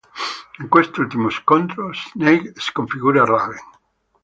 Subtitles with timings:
[0.61, 3.65] In quest'ultimo scontro, Snake sconfigge Raven.